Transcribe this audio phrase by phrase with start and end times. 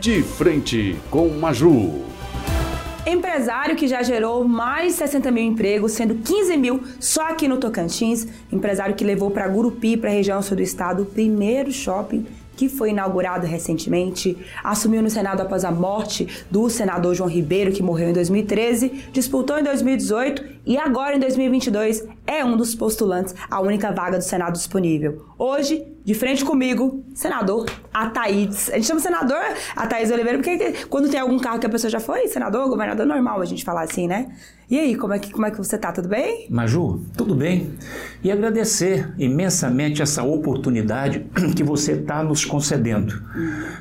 [0.00, 2.02] De frente com Maju.
[3.04, 7.56] Empresário que já gerou mais de 60 mil empregos, sendo 15 mil só aqui no
[7.56, 8.28] Tocantins.
[8.52, 12.24] Empresário que levou para Gurupi, para a região sul do estado, o primeiro shopping
[12.56, 17.82] que foi inaugurado recentemente, assumiu no Senado após a morte do senador João Ribeiro, que
[17.82, 23.60] morreu em 2013, disputou em 2018 e agora em 2022 é um dos postulantes à
[23.60, 25.26] única vaga do Senado disponível.
[25.38, 28.70] Hoje, de frente comigo, senador Ataídes.
[28.70, 29.42] A gente chama senador
[29.76, 33.40] Ataídes Oliveira porque quando tem algum carro que a pessoa já foi senador, governador, normal
[33.40, 34.32] a gente falar assim, né?
[34.70, 35.92] E aí, como é que, como é que você tá?
[35.92, 36.46] Tudo bem?
[36.48, 37.74] Maju, tudo bem.
[38.24, 43.22] E agradecer imensamente essa oportunidade que você está nos concedendo.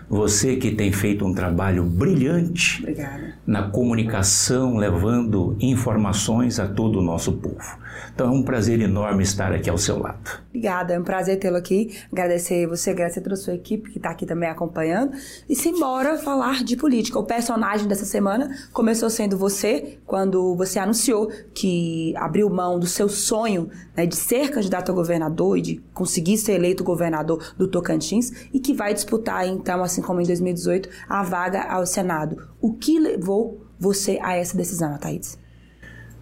[0.10, 3.36] Você que tem feito um trabalho brilhante Obrigada.
[3.48, 7.80] na comunicação, levando informações a todo o nosso povo.
[8.14, 10.42] Então é um prazer enorme estar aqui ao seu lado.
[10.50, 11.98] Obrigada, é um prazer tê-lo aqui.
[12.12, 15.14] Agradecer você, agradecer toda a sua equipe que está aqui também acompanhando.
[15.48, 17.20] E simbora falar de política.
[17.20, 23.08] O personagem dessa semana começou sendo você, quando você anunciou que abriu mão do seu
[23.08, 28.50] sonho né, de ser candidato a governador e de conseguir ser eleito governador do Tocantins
[28.54, 32.50] e que vai disputar, então, assim como em 2018, a vaga ao Senado.
[32.60, 35.40] O que levou você a essa decisão, Thaís?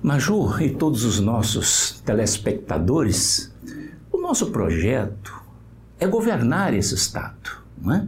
[0.02, 3.54] Maju e todos os nossos telespectadores,
[4.10, 5.34] o nosso projeto
[6.00, 7.60] é governar esse Estado.
[7.82, 8.08] Não é?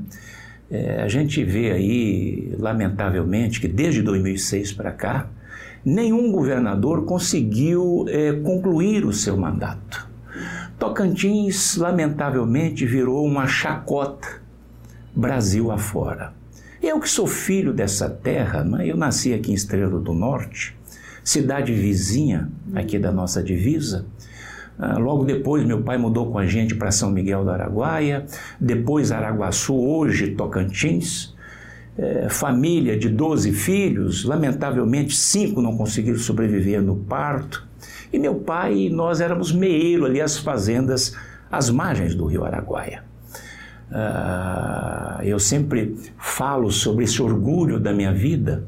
[0.70, 5.28] É, a gente vê aí, lamentavelmente, que desde 2006 para cá,
[5.84, 10.10] nenhum governador conseguiu é, concluir o seu mandato.
[10.80, 14.42] Tocantins, lamentavelmente, virou uma chacota
[15.14, 16.34] Brasil afora.
[16.82, 18.88] Eu que sou filho dessa terra, né?
[18.88, 20.74] eu nasci aqui em Estrela do Norte,
[21.24, 24.06] cidade vizinha aqui da nossa divisa.
[24.78, 28.26] Ah, logo depois, meu pai mudou com a gente para São Miguel do Araguaia,
[28.60, 31.36] depois Araguaçu, hoje Tocantins.
[31.98, 37.68] É, família de 12 filhos, lamentavelmente, cinco não conseguiram sobreviver no parto.
[38.12, 41.16] E meu pai e nós éramos meeiro ali, as fazendas
[41.52, 43.04] às margens do rio Araguaia.
[43.92, 48.64] Ah, eu sempre falo sobre esse orgulho da minha vida,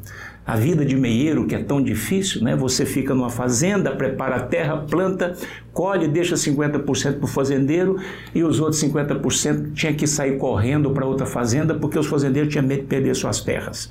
[0.46, 2.56] a vida de meieiro que é tão difícil, né?
[2.56, 5.36] Você fica numa fazenda, prepara a terra, planta,
[5.72, 7.98] colhe, deixa 50% para o fazendeiro
[8.36, 12.66] e os outros 50% tinha que sair correndo para outra fazenda porque os fazendeiros tinham
[12.66, 13.90] medo de perder suas terras.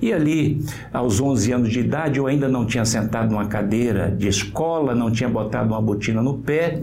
[0.00, 4.28] E ali, aos 11 anos de idade, eu ainda não tinha sentado numa cadeira de
[4.28, 6.80] escola, não tinha botado uma botina no pé.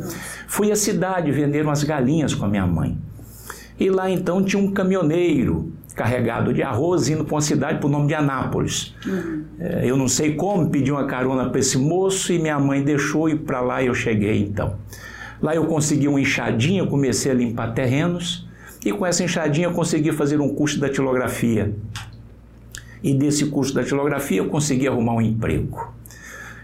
[0.47, 2.97] Fui à cidade vender umas galinhas com a minha mãe.
[3.79, 8.07] E lá então tinha um caminhoneiro carregado de arroz indo para uma cidade por nome
[8.07, 8.93] de Anápolis.
[9.05, 9.45] Uhum.
[9.81, 13.35] Eu não sei como, pedi uma carona para esse moço e minha mãe deixou e
[13.35, 14.75] para lá eu cheguei então.
[15.41, 18.47] Lá eu consegui uma enxadinha, comecei a limpar terrenos
[18.85, 21.73] e com essa enxadinha eu consegui fazer um curso da datilografia.
[23.01, 25.93] E desse curso da datilografia eu consegui arrumar um emprego.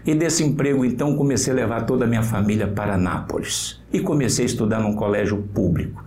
[0.04, 4.44] E desse emprego, então, comecei a levar toda a minha família para Anápolis e comecei
[4.44, 6.02] a estudar num colégio público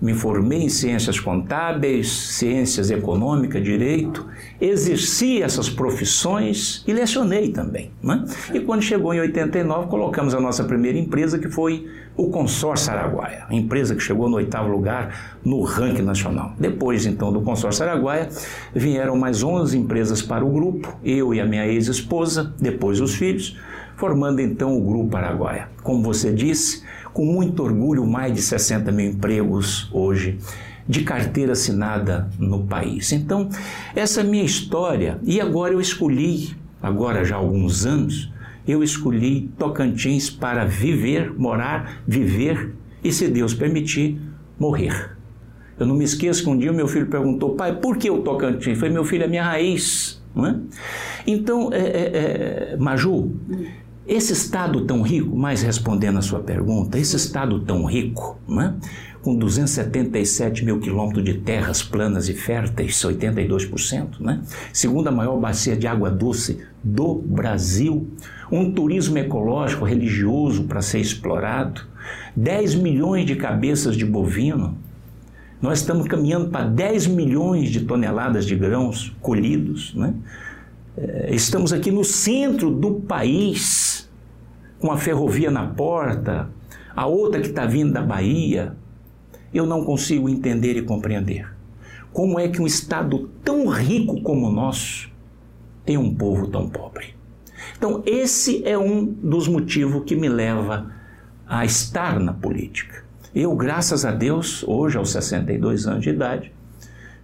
[0.00, 4.26] me formei em ciências contábeis, ciências econômicas, direito,
[4.60, 7.90] exerci essas profissões e lecionei também.
[8.02, 8.24] Né?
[8.52, 11.86] E quando chegou em 89, colocamos a nossa primeira empresa, que foi
[12.16, 16.54] o Consórcio Araguaia, a empresa que chegou no oitavo lugar no ranking nacional.
[16.58, 18.28] Depois, então, do Consórcio Araguaia,
[18.74, 23.56] vieram mais 11 empresas para o grupo, eu e a minha ex-esposa, depois os filhos,
[23.96, 25.68] formando então o Grupo Araguaia.
[25.82, 30.38] Como você disse, com muito orgulho, mais de 60 mil empregos hoje
[30.88, 33.10] de carteira assinada no país.
[33.12, 33.48] Então,
[33.94, 38.30] essa é a minha história, e agora eu escolhi, agora já há alguns anos,
[38.68, 44.20] eu escolhi Tocantins para viver, morar, viver e, se Deus permitir,
[44.58, 45.16] morrer.
[45.78, 48.78] Eu não me esqueço que um dia meu filho perguntou, pai, por que o Tocantins?
[48.78, 50.22] Falei, meu filho, é minha raiz.
[50.34, 50.56] Não é?
[51.26, 53.32] Então, é, é, é, Maju,
[54.06, 58.74] esse estado tão rico, mais respondendo a sua pergunta, esse estado tão rico, né,
[59.20, 64.40] com 277 mil quilômetros de terras planas e férteis, 82%, né,
[64.72, 68.08] segunda maior bacia de água doce do Brasil,
[68.50, 71.82] um turismo ecológico religioso para ser explorado,
[72.36, 74.78] 10 milhões de cabeças de bovino,
[75.60, 80.14] nós estamos caminhando para 10 milhões de toneladas de grãos colhidos, né?
[80.96, 84.08] É, estamos aqui no centro do país,
[84.78, 86.48] com a ferrovia na porta,
[86.94, 88.74] a outra que está vindo da Bahia.
[89.52, 91.48] Eu não consigo entender e compreender.
[92.12, 95.10] Como é que um estado tão rico como o nosso
[95.84, 97.14] tem um povo tão pobre?
[97.76, 100.90] Então, esse é um dos motivos que me leva
[101.46, 103.04] a estar na política.
[103.34, 106.52] Eu, graças a Deus, hoje aos 62 anos de idade,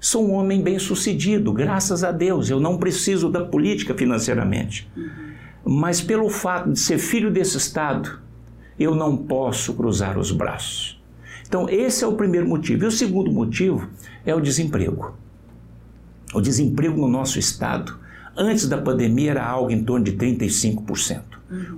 [0.02, 2.50] sou um homem bem-sucedido, graças a Deus.
[2.50, 4.90] Eu não preciso da política financeiramente.
[5.64, 8.18] Mas pelo fato de ser filho desse Estado,
[8.76, 11.00] eu não posso cruzar os braços.
[11.46, 12.82] Então, esse é o primeiro motivo.
[12.82, 13.88] E o segundo motivo
[14.26, 15.14] é o desemprego.
[16.34, 17.96] O desemprego no nosso Estado,
[18.36, 21.22] antes da pandemia, era algo em torno de 35%.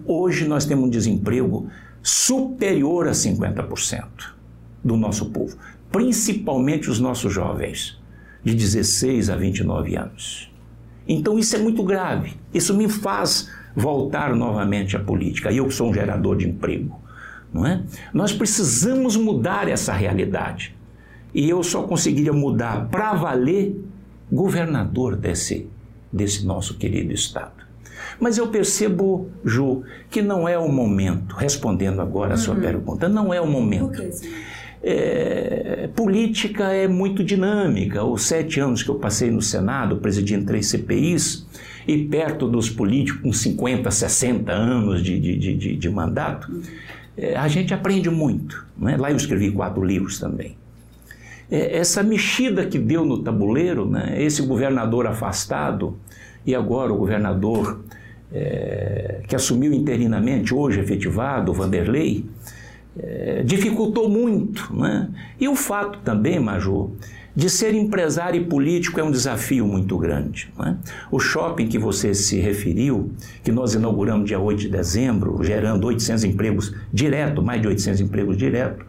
[0.06, 1.68] Hoje nós temos um desemprego
[2.02, 4.06] superior a 50%
[4.82, 5.58] do nosso povo,
[5.90, 8.02] principalmente os nossos jovens
[8.44, 10.52] de 16 a 29 anos.
[11.08, 12.34] Então isso é muito grave.
[12.52, 15.52] Isso me faz voltar novamente à política.
[15.52, 17.00] Eu que sou um gerador de emprego,
[17.52, 17.82] não é?
[18.12, 20.76] Nós precisamos mudar essa realidade.
[21.34, 23.74] E eu só conseguiria mudar para valer
[24.30, 25.68] governador desse
[26.12, 27.64] desse nosso querido estado.
[28.20, 32.60] Mas eu percebo, Ju, que não é o momento, respondendo agora a sua uhum.
[32.60, 33.88] pergunta, não é o momento.
[33.88, 34.10] Por quê,
[34.86, 38.04] é, política é muito dinâmica.
[38.04, 41.46] Os sete anos que eu passei no Senado, presidindo três CPIs,
[41.88, 46.50] e perto dos políticos com 50, 60 anos de, de, de, de mandato,
[47.16, 48.66] é, a gente aprende muito.
[48.76, 48.96] Né?
[48.96, 50.56] Lá eu escrevi quatro livros também.
[51.50, 54.22] É, essa mexida que deu no tabuleiro, né?
[54.22, 55.98] esse governador afastado,
[56.46, 57.82] e agora o governador
[58.32, 62.26] é, que assumiu interinamente, hoje efetivado, Vanderlei,
[62.98, 64.74] é, dificultou muito.
[64.74, 65.08] Né?
[65.40, 66.90] E o fato também, Major,
[67.36, 70.52] de ser empresário e político é um desafio muito grande.
[70.58, 70.76] Né?
[71.10, 73.10] O shopping que você se referiu,
[73.42, 78.36] que nós inauguramos dia 8 de dezembro, gerando 800 empregos direto, mais de 800 empregos
[78.36, 78.86] direto,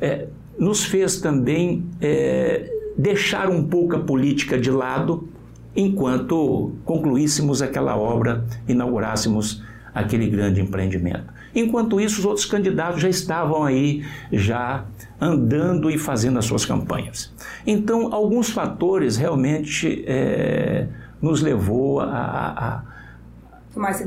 [0.00, 0.26] é,
[0.58, 5.28] nos fez também é, deixar um pouco a política de lado
[5.76, 9.62] enquanto concluíssemos aquela obra, inaugurássemos
[9.94, 11.37] aquele grande empreendimento.
[11.54, 14.84] Enquanto isso, os outros candidatos já estavam aí, já
[15.20, 17.32] andando e fazendo as suas campanhas.
[17.66, 20.86] Então, alguns fatores realmente é,
[21.20, 22.82] nos levou a, a,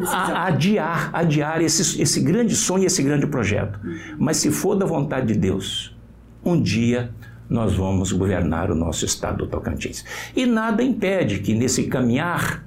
[0.10, 3.80] a, adiar, adiar esse, esse grande sonho, esse grande projeto.
[4.18, 5.96] Mas se for da vontade de Deus,
[6.44, 7.12] um dia
[7.50, 10.06] nós vamos governar o nosso estado do Tocantins.
[10.34, 12.64] E nada impede que nesse caminhar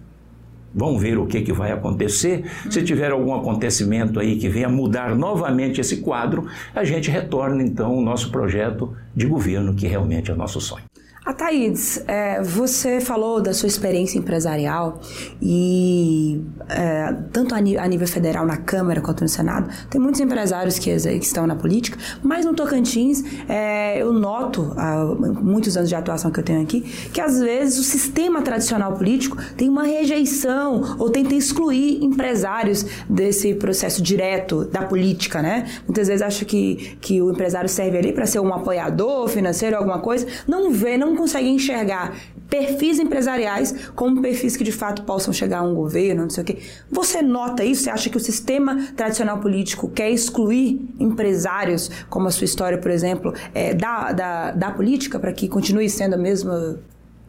[0.74, 2.44] Vamos ver o que, que vai acontecer.
[2.68, 7.96] Se tiver algum acontecimento aí que venha mudar novamente esse quadro, a gente retorna então
[7.96, 10.84] o nosso projeto de governo, que realmente é o nosso sonho.
[11.24, 15.00] A Thaís, é, você falou da sua experiência empresarial
[15.40, 16.38] e
[16.68, 21.24] é, tanto a, nível federal na Câmara quanto no Senado, tem muitos empresários que, que
[21.24, 25.02] estão na política, mas no Tocantins é, eu noto, há
[25.42, 29.38] muitos anos de atuação que eu tenho aqui, que às vezes o sistema tradicional político
[29.56, 35.66] tem uma rejeição ou tenta excluir empresários desse processo direto da política, né?
[35.86, 40.00] Muitas vezes acho que, que o empresário serve ali para ser um apoiador financeiro, alguma
[40.00, 42.14] coisa, não vê, não consegue enxergar
[42.48, 46.46] perfis empresariais como perfis que de fato possam chegar a um governo, não sei o
[46.46, 46.58] quê.
[46.90, 47.84] Você nota isso?
[47.84, 52.90] Você acha que o sistema tradicional político quer excluir empresários, como a sua história, por
[52.90, 56.78] exemplo, é, da, da, da política para que continue sendo a mesma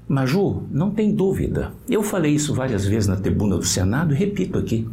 [0.08, 1.74] Maju, não tem dúvida.
[1.90, 4.88] Eu falei isso várias vezes na tribuna do Senado e repito aqui.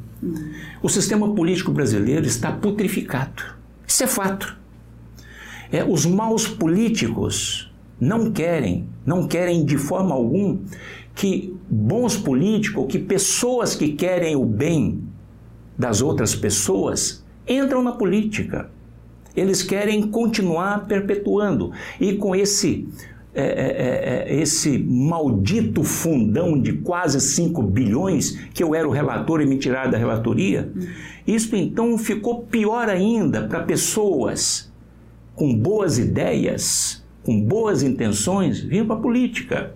[0.82, 3.42] O sistema político brasileiro está putrificado.
[3.86, 4.56] Isso é fato.
[5.70, 7.71] É, os maus políticos
[8.02, 10.58] não querem, não querem de forma alguma
[11.14, 15.04] que bons políticos, que pessoas que querem o bem
[15.78, 18.68] das outras pessoas entram na política.
[19.36, 21.70] Eles querem continuar perpetuando.
[22.00, 22.88] E com esse,
[23.32, 28.90] é, é, é, é esse maldito fundão de quase 5 bilhões, que eu era o
[28.90, 30.72] relator e me tiraram da relatoria,
[31.24, 34.72] isso então ficou pior ainda para pessoas
[35.36, 39.74] com boas ideias com boas intenções, vinham para a política.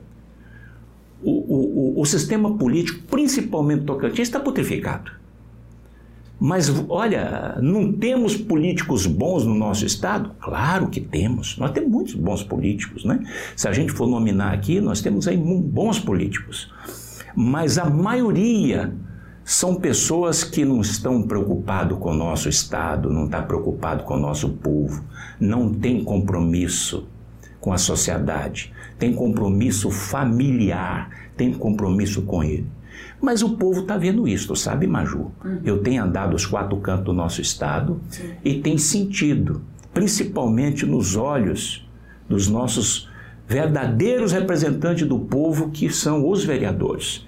[1.23, 5.11] O, o, o, o, sistema político, principalmente Tocantins, está putrificado.
[6.39, 10.33] Mas olha, não temos políticos bons no nosso estado?
[10.39, 11.57] Claro que temos.
[11.57, 13.21] Nós temos muitos bons políticos, né?
[13.57, 16.71] Se a gente for nominar aqui, nós temos aí bons políticos.
[17.35, 18.95] Mas a maioria
[19.43, 24.21] são pessoas que não estão preocupados com o nosso estado, não está preocupado com o
[24.21, 25.03] nosso povo,
[25.41, 27.09] não tem compromisso
[27.67, 32.65] com a sociedade, tem compromisso familiar, tem compromisso com ele.
[33.21, 35.33] Mas o povo está vendo isso, sabe, Maju?
[35.45, 35.63] Uhum.
[35.65, 38.31] Eu tenho andado os quatro cantos do nosso estado Sim.
[38.45, 41.85] e tem sentido, principalmente nos olhos
[42.29, 43.11] dos nossos
[43.49, 47.27] verdadeiros representantes do povo, que são os vereadores.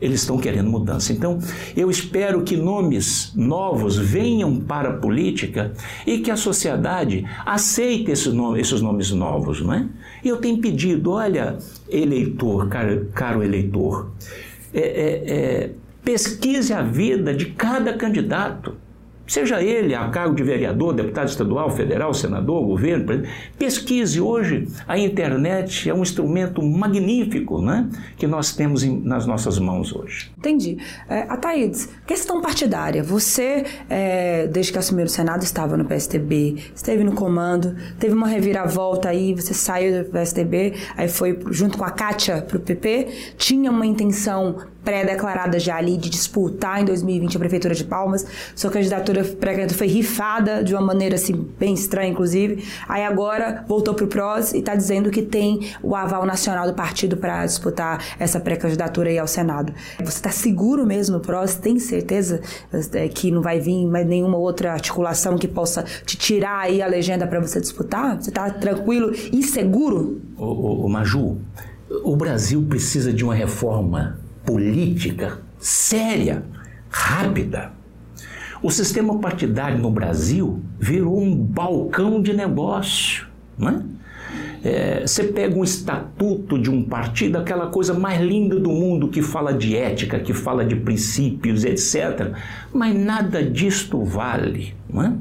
[0.00, 1.12] Eles estão querendo mudança.
[1.12, 1.38] Então,
[1.76, 5.72] eu espero que nomes novos venham para a política
[6.06, 9.86] e que a sociedade aceite esses nomes, esses nomes novos, não é?
[10.24, 14.10] E eu tenho pedido, olha, eleitor, caro, caro eleitor,
[14.72, 15.70] é, é, é,
[16.04, 18.74] pesquise a vida de cada candidato.
[19.30, 23.22] Seja ele a cargo de vereador, deputado estadual, federal, senador, governo,
[23.56, 24.66] pesquise hoje.
[24.88, 30.32] A internet é um instrumento magnífico né, que nós temos em, nas nossas mãos hoje.
[30.36, 30.78] Entendi.
[31.08, 33.04] É, Ataídes, questão partidária.
[33.04, 38.26] Você, é, desde que assumiu o Senado, estava no PSTB, esteve no comando, teve uma
[38.26, 43.06] reviravolta aí, você saiu do PSTB, aí foi junto com a Kátia para o PP,
[43.36, 48.26] tinha uma intenção pré-declarada já ali de disputar em 2020 a Prefeitura de Palmas.
[48.54, 52.64] Sua candidatura pré-candidata foi rifada de uma maneira assim bem estranha, inclusive.
[52.88, 56.74] Aí agora voltou para o PROS e está dizendo que tem o aval nacional do
[56.74, 59.72] partido para disputar essa pré-candidatura aí ao Senado.
[59.98, 61.54] Você está seguro mesmo no PROS?
[61.54, 62.40] Tem certeza
[62.94, 66.86] é, que não vai vir mais nenhuma outra articulação que possa te tirar aí a
[66.86, 68.20] legenda para você disputar?
[68.20, 70.20] Você está tranquilo e seguro?
[70.36, 71.38] O, o, o Maju,
[72.04, 74.18] o Brasil precisa de uma reforma
[74.50, 76.42] política séria,
[76.90, 77.70] rápida.
[78.60, 83.28] O sistema partidário no Brasil virou um balcão de negócio.
[83.56, 83.80] Né?
[84.64, 89.22] É, você pega um estatuto de um partido, aquela coisa mais linda do mundo que
[89.22, 92.32] fala de ética, que fala de princípios, etc.
[92.74, 94.74] Mas nada disto vale.
[94.92, 95.16] Né?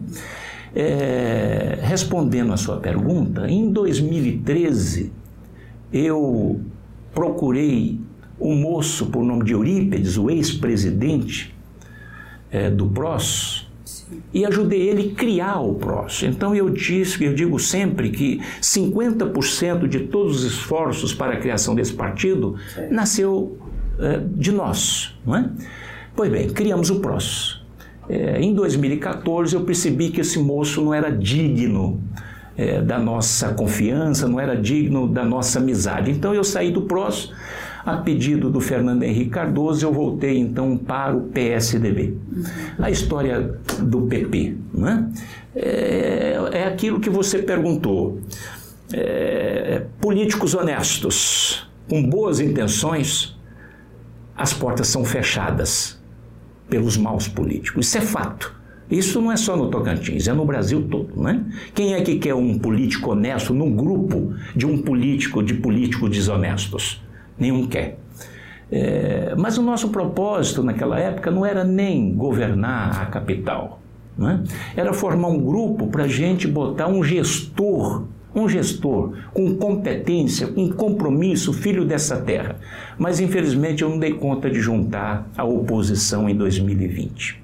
[0.76, 5.14] É, respondendo à sua pergunta, em 2013
[5.94, 6.60] eu
[7.14, 8.00] procurei
[8.40, 11.56] um moço por nome de Eurípedes, o ex-presidente
[12.52, 13.70] é, do PROS,
[14.34, 16.24] e ajudei ele a criar o PROS.
[16.24, 21.76] Então eu disse, eu digo sempre que 50% de todos os esforços para a criação
[21.76, 22.56] desse partido
[22.90, 23.58] nasceu
[24.00, 25.50] é, de nós, não é?
[26.16, 27.64] Pois bem, criamos o PROS.
[28.08, 32.02] É, em 2014 eu percebi que esse moço não era digno
[32.58, 36.10] é, da nossa confiança, não era digno da nossa amizade.
[36.12, 37.32] Então eu saí do PROS
[37.86, 42.18] a pedido do Fernando Henrique Cardoso, eu voltei então para o PSDB.
[42.78, 45.10] A história do PP né?
[45.56, 48.20] é, é aquilo que você perguntou.
[48.92, 53.38] É, políticos honestos, com boas intenções,
[54.36, 56.02] as portas são fechadas
[56.70, 57.88] pelos maus políticos.
[57.88, 58.60] Isso é fato.
[58.90, 61.46] Isso não é só no Tocantins, é no Brasil todo, né?
[61.76, 67.00] Quem é que quer um político honesto num grupo de um político de políticos desonestos?
[67.40, 67.98] Nenhum quer.
[68.72, 73.82] É, mas o nosso propósito naquela época não era nem governar a capital,
[74.16, 74.44] né?
[74.76, 78.04] era formar um grupo para a gente botar um gestor,
[78.36, 82.58] um gestor com competência, com compromisso, filho dessa terra.
[82.98, 87.42] Mas infelizmente eu não dei conta de juntar a oposição em 2020.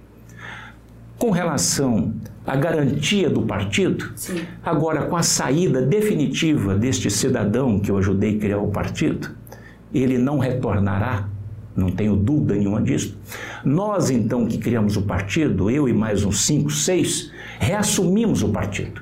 [1.18, 2.14] Com relação
[2.46, 4.42] à garantia do partido, Sim.
[4.64, 9.30] agora com a saída definitiva deste cidadão que eu ajudei a criar o partido,
[10.02, 11.28] ele não retornará,
[11.76, 13.18] não tenho dúvida nenhuma disso.
[13.64, 19.02] Nós, então, que criamos o partido, eu e mais uns cinco, seis, reassumimos o partido.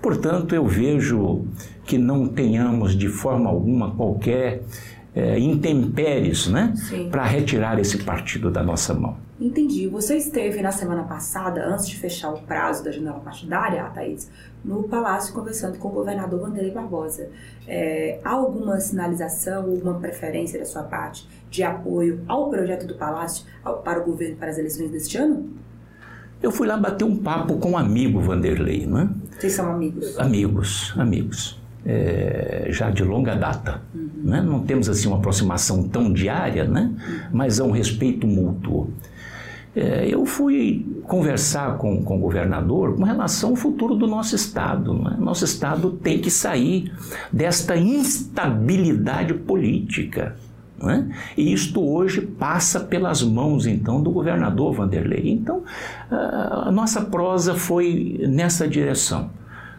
[0.00, 1.44] Portanto, eu vejo
[1.84, 4.62] que não tenhamos de forma alguma qualquer
[5.14, 6.74] é, intempéries né,
[7.10, 9.16] para retirar esse partido da nossa mão.
[9.40, 9.88] Entendi.
[9.88, 14.30] Você esteve na semana passada, antes de fechar o prazo da janela partidária, Thaís,
[14.62, 17.30] no Palácio conversando com o governador Vanderlei Barbosa.
[17.66, 23.46] É, há alguma sinalização, alguma preferência da sua parte de apoio ao projeto do Palácio
[23.64, 25.48] ao, para o governo para as eleições deste ano?
[26.42, 29.08] Eu fui lá bater um papo com um amigo Vanderlei, não é?
[29.38, 30.18] Vocês são amigos?
[30.18, 31.59] Amigos, amigos.
[31.84, 33.80] É, já de longa data.
[33.94, 34.42] Né?
[34.42, 36.92] Não temos assim uma aproximação tão diária, né?
[37.32, 38.92] Mas há um respeito mútuo.
[39.74, 44.92] É, eu fui conversar com, com o governador com relação ao futuro do nosso Estado.
[44.94, 45.16] Né?
[45.18, 46.92] Nosso Estado tem que sair
[47.32, 50.36] desta instabilidade política.
[50.82, 51.04] É?
[51.36, 55.30] E isto hoje passa pelas mãos então do governador Vanderlei.
[55.30, 55.62] Então
[56.10, 59.30] a nossa prosa foi nessa direção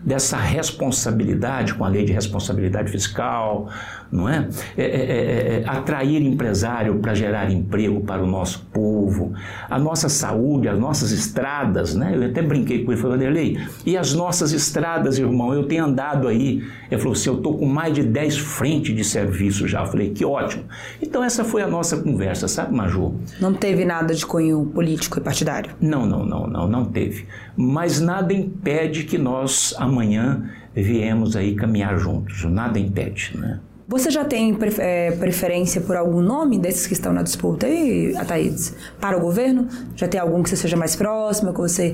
[0.04, 3.70] dessa responsabilidade com a lei de responsabilidade fiscal,
[4.12, 4.48] não é?
[4.78, 9.34] é, é, é, é atrair empresário para gerar emprego para o nosso povo,
[9.70, 12.16] a nossa saúde, as nossas estradas, né?
[12.16, 15.54] Eu até brinquei com ele, falei, Vanderlei, e as nossas estradas, irmão?
[15.54, 16.64] Eu tenho andado aí.
[16.90, 19.82] Ele falou assim, eu estou com mais de 10 frentes de serviço já.
[19.82, 20.64] Eu falei, que ótimo.
[21.02, 23.16] Então essa foi a nossa conversa, sabe, Maju?
[23.40, 25.72] Não teve nada de cunho político e partidário?
[25.80, 27.26] Não, não, não, não, não teve.
[27.56, 33.60] Mas nada impede que nós amanhã viemos aí caminhar juntos, nada impede, né?
[33.92, 38.74] Você já tem é, preferência por algum nome desses que estão na disputa aí, Ataídes?
[39.02, 39.68] Para o governo?
[39.98, 41.94] Já tem algum que você seja mais próximo, que você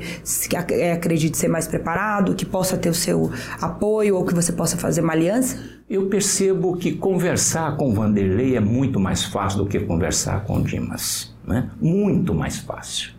[0.69, 4.77] é, acredite ser mais preparado, que possa ter o seu apoio ou que você possa
[4.77, 5.57] fazer uma aliança?
[5.89, 11.35] Eu percebo que conversar com Vanderlei é muito mais fácil do que conversar com Dimas.
[11.47, 11.67] Né?
[11.81, 13.16] Muito mais fácil.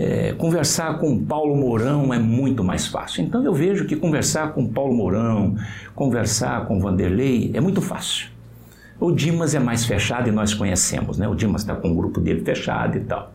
[0.00, 3.24] É, conversar com Paulo Mourão é muito mais fácil.
[3.24, 5.56] Então eu vejo que conversar com Paulo Mourão,
[5.92, 8.28] conversar com Vanderlei é muito fácil.
[9.00, 11.26] O Dimas é mais fechado e nós conhecemos, né?
[11.26, 13.32] O Dimas está com o grupo dele fechado e tal.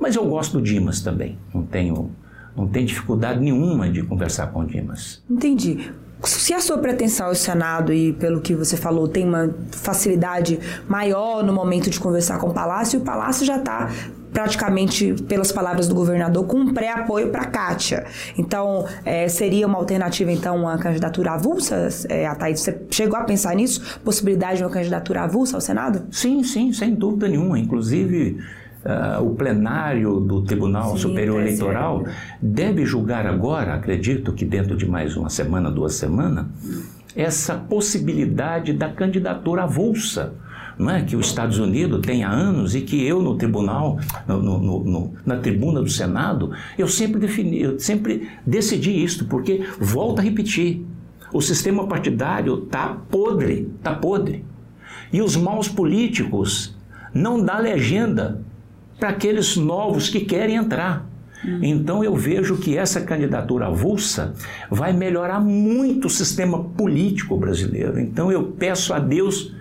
[0.00, 1.36] Mas eu gosto do Dimas também.
[1.52, 2.10] Não tenho,
[2.56, 5.22] não tenho dificuldade nenhuma de conversar com o Dimas.
[5.28, 5.92] Entendi.
[6.22, 11.44] Se a sua pretensão ao Senado, e pelo que você falou, tem uma facilidade maior
[11.44, 13.90] no momento de conversar com o Palácio, o Palácio já está
[14.32, 18.06] praticamente, pelas palavras do governador, com um pré-apoio para Kátia.
[18.36, 23.24] Então, é, seria uma alternativa, então, uma candidatura avulsa, é, a Thaís, você chegou a
[23.24, 24.00] pensar nisso?
[24.04, 26.06] Possibilidade de uma candidatura avulsa ao Senado?
[26.10, 27.58] Sim, sim, sem dúvida nenhuma.
[27.58, 28.38] Inclusive,
[28.84, 32.04] uh, o plenário do Tribunal sim, Superior Eleitoral
[32.40, 36.46] deve julgar agora, acredito que dentro de mais uma semana, duas semanas,
[37.16, 40.34] essa possibilidade da candidatura avulsa
[40.78, 41.02] não é?
[41.02, 45.12] que os Estados Unidos tem há anos e que eu no tribunal, no, no, no,
[45.26, 50.86] na tribuna do Senado, eu sempre defini, eu sempre decidi isto, porque volta a repetir,
[51.32, 54.44] o sistema partidário está podre, está podre.
[55.12, 56.76] E os maus políticos
[57.12, 58.40] não dão legenda
[58.98, 61.06] para aqueles novos que querem entrar.
[61.62, 64.34] Então eu vejo que essa candidatura avulsa
[64.70, 67.98] vai melhorar muito o sistema político brasileiro.
[68.00, 69.54] Então eu peço a Deus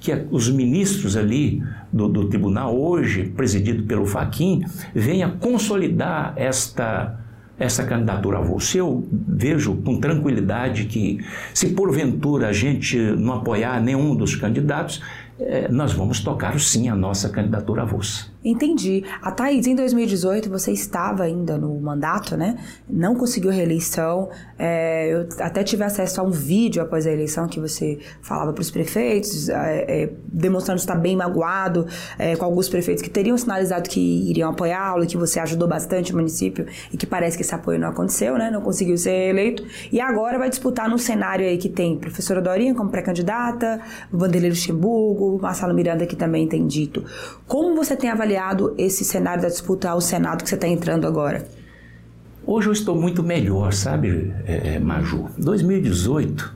[0.00, 1.62] que os ministros ali
[1.92, 4.64] do, do tribunal, hoje presidido pelo Faquim,
[4.94, 7.18] venha consolidar esta
[7.58, 8.78] essa candidatura avulsa.
[8.78, 11.18] Eu vejo com tranquilidade que,
[11.52, 15.02] se porventura a gente não apoiar nenhum dos candidatos,
[15.40, 18.26] é, nós vamos tocar sim a nossa candidatura avulsa.
[18.44, 19.04] Entendi.
[19.20, 22.56] A Thaís, em 2018, você estava ainda no mandato, né?
[22.88, 24.30] Não conseguiu reeleição.
[24.56, 28.62] É, eu até tive acesso a um vídeo após a eleição que você falava para
[28.62, 33.88] os prefeitos, é, é, demonstrando estar bem magoado é, com alguns prefeitos que teriam sinalizado
[33.88, 37.80] que iriam apoiá-lo, que você ajudou bastante o município e que parece que esse apoio
[37.80, 38.52] não aconteceu, né?
[38.52, 39.64] Não conseguiu ser eleito.
[39.90, 43.80] E agora vai disputar num cenário aí que tem professora Dorinha como pré-candidata,
[44.12, 47.04] Vanderlei Luxemburgo, Marcelo Miranda que também tem dito.
[47.44, 48.27] Como você tem avaliado
[48.76, 51.46] esse cenário da disputa ao Senado que você está entrando agora?
[52.46, 55.28] Hoje eu estou muito melhor, sabe, é, é Maju?
[55.36, 56.54] 2018,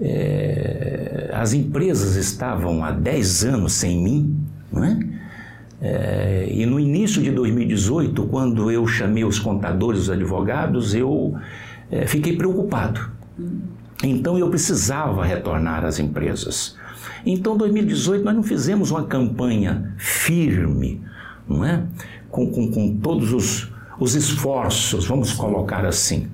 [0.00, 4.36] é, as empresas estavam há 10 anos sem mim,
[4.72, 4.98] não é?
[5.80, 11.36] É, e no início de 2018, quando eu chamei os contadores, os advogados, eu
[11.90, 13.00] é, fiquei preocupado.
[14.02, 16.76] Então eu precisava retornar às empresas.
[17.24, 21.02] Então, 2018, nós não fizemos uma campanha firme,
[21.48, 21.84] não é?
[22.30, 26.28] Com, com, com todos os, os esforços, vamos colocar assim.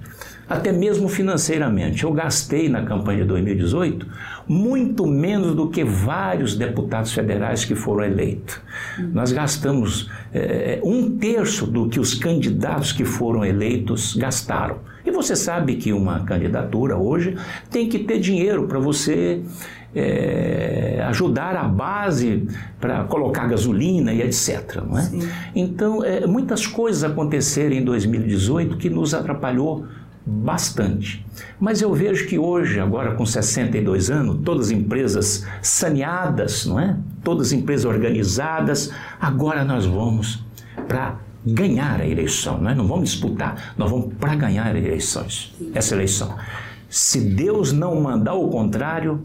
[0.49, 2.05] Até mesmo financeiramente.
[2.05, 4.07] Eu gastei na campanha de 2018
[4.47, 8.61] muito menos do que vários deputados federais que foram eleitos.
[9.13, 14.81] Nós gastamos é, um terço do que os candidatos que foram eleitos gastaram.
[15.05, 17.37] E você sabe que uma candidatura hoje
[17.71, 19.43] tem que ter dinheiro para você
[19.95, 22.49] é, ajudar a base
[22.81, 24.83] para colocar gasolina e etc.
[24.87, 25.11] Não é?
[25.55, 29.87] Então, é, muitas coisas aconteceram em 2018 que nos atrapalhou
[30.27, 31.25] bastante.
[31.61, 36.97] Mas eu vejo que hoje, agora com 62 anos, todas as empresas saneadas, não é?
[37.23, 40.43] Todas as empresas organizadas, agora nós vamos
[40.89, 42.75] para ganhar a eleição, não é?
[42.75, 46.35] Não vamos disputar, nós vamos para ganhar eleições, essa eleição.
[46.89, 49.21] Se Deus não mandar o contrário,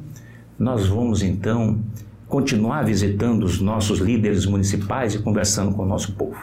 [0.59, 1.79] nós vamos então
[2.27, 6.37] continuar visitando os nossos líderes municipais e conversando com o nosso povo.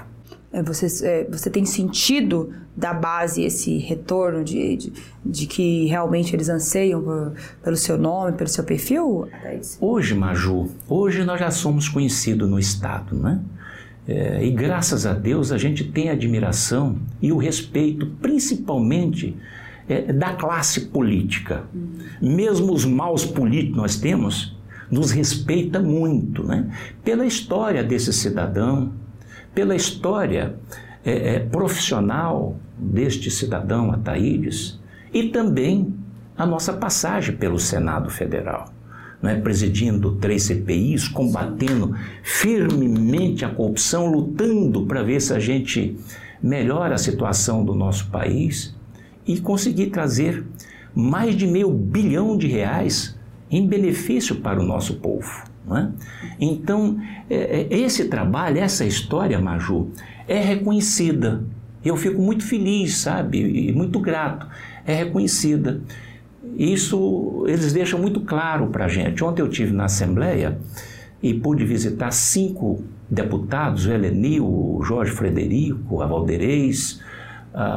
[0.53, 4.93] É, você, é, você tem sentido da base esse retorno de, de,
[5.25, 9.29] de que realmente eles anseiam por, pelo seu nome, pelo seu perfil?
[9.81, 13.41] Hoje, Maju, hoje nós já somos conhecidos no Estado, né?
[14.09, 19.37] É, e graças a Deus a gente tem admiração e o respeito, principalmente
[19.89, 21.65] é, da classe política.
[22.21, 24.57] Mesmo os maus políticos nós temos,
[24.91, 26.71] nos respeita muito, né?
[27.05, 28.93] Pela história desse cidadão,
[29.55, 30.57] pela história
[31.05, 34.79] é, é, profissional deste cidadão Ataídes
[35.13, 35.95] e também
[36.37, 38.73] a nossa passagem pelo Senado Federal.
[39.23, 39.41] Não é?
[39.41, 45.97] presidindo três CPIs, combatendo firmemente a corrupção, lutando para ver se a gente
[46.43, 48.76] melhora a situação do nosso país
[49.27, 50.45] e conseguir trazer
[50.95, 53.17] mais de meio bilhão de reais
[53.51, 55.45] em benefício para o nosso povo.
[55.69, 55.89] É?
[56.41, 56.97] Então,
[57.29, 59.91] é, é, esse trabalho, essa história, Maju,
[60.29, 61.43] é reconhecida.
[61.85, 64.47] Eu fico muito feliz, sabe, e muito grato.
[64.85, 65.81] É reconhecida.
[66.57, 69.23] Isso eles deixam muito claro para a gente.
[69.25, 70.59] Ontem eu tive na Assembleia
[71.23, 77.01] e pude visitar cinco deputados, o Helenil, o Jorge Frederico, a Valderez,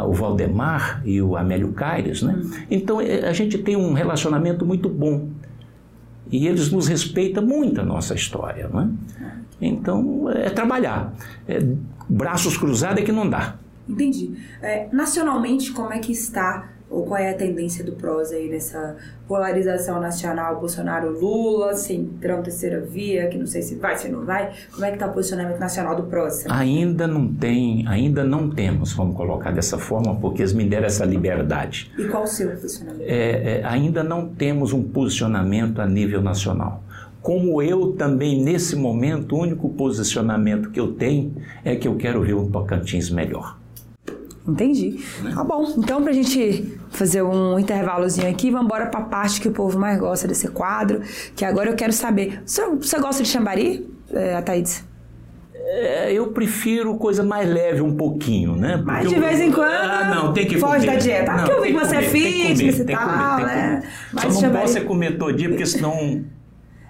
[0.06, 2.22] o Valdemar e o Amélio Caires.
[2.22, 2.42] Né?
[2.70, 5.30] Então é, a gente tem um relacionamento muito bom
[6.32, 8.68] e eles nos respeitam muito a nossa história.
[8.68, 8.90] Né?
[9.62, 11.14] Então é trabalhar.
[11.48, 11.64] É,
[12.08, 13.56] braços cruzados é que não dá.
[13.88, 14.36] Entendi.
[14.62, 18.96] É, nacionalmente, como é que está ou qual é a tendência do PROS aí nessa
[19.28, 24.86] polarização nacional, Bolsonaro-Lula, Centrão, terceira via, que não sei se vai, se não vai, como
[24.86, 26.46] é que está o posicionamento nacional do PROS?
[26.50, 31.06] Ainda não tem, ainda não temos, vamos colocar dessa forma, porque eles me deram essa
[31.06, 31.92] liberdade.
[31.98, 33.04] E qual o seu posicionamento?
[33.04, 36.84] É, é, ainda não temos um posicionamento a nível nacional.
[37.22, 42.22] Como eu também, nesse momento, o único posicionamento que eu tenho é que eu quero
[42.24, 43.59] ver um Tocantins melhor.
[44.48, 45.00] Entendi.
[45.34, 45.74] Tá bom.
[45.78, 50.00] Então, pra gente fazer um intervalozinho aqui, vamos embora pra parte que o povo mais
[50.00, 51.02] gosta desse quadro,
[51.36, 52.42] que agora eu quero saber.
[52.46, 54.84] Você, você gosta de chambari, é, Ataídes?
[55.72, 58.82] É, eu prefiro coisa mais leve um pouquinho, né?
[58.84, 59.72] Mas de vez em quando.
[59.72, 60.94] Ah, não, tem que foge comer.
[60.94, 61.34] da dieta.
[61.34, 63.84] Porque eu vi que você é fitness e tal, né?
[64.12, 66.24] Mas Só não posso é comer todo dia, porque senão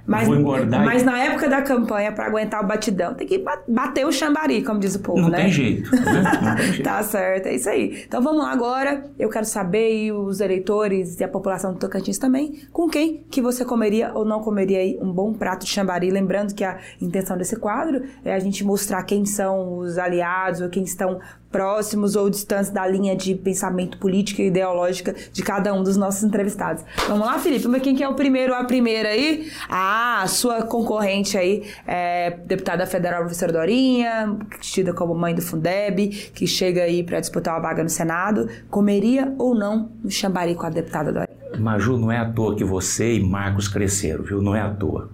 [0.09, 0.83] mas, vou engordar.
[0.83, 1.05] Mas e...
[1.05, 4.95] na época da campanha, para aguentar o batidão, tem que bater o chambari, como diz
[4.95, 5.43] o povo, não né?
[5.43, 6.23] Tem jeito, né?
[6.41, 6.83] Não tem jeito.
[6.83, 8.03] tá certo, é isso aí.
[8.07, 9.05] Então vamos lá agora.
[9.17, 13.41] Eu quero saber, e os eleitores e a população do Tocantins também, com quem que
[13.41, 16.09] você comeria ou não comeria aí um bom prato de chambari.
[16.09, 20.69] Lembrando que a intenção desse quadro é a gente mostrar quem são os aliados ou
[20.69, 21.19] quem estão
[21.51, 26.23] próximos ou distantes da linha de pensamento político e ideológica de cada um dos nossos
[26.23, 26.83] entrevistados.
[27.07, 27.67] Vamos lá, Felipe?
[27.67, 29.49] Mas quem que é o primeiro a primeira aí?
[29.69, 36.45] Ah, sua concorrente aí é deputada federal professora Dorinha, tida como mãe do Fundeb, que
[36.45, 38.47] chega aí para disputar uma vaga no Senado.
[38.69, 41.39] Comeria ou não um chambari com a deputada Dorinha?
[41.57, 44.41] Maju, não é à toa que você e Marcos cresceram, viu?
[44.41, 45.09] Não é à toa.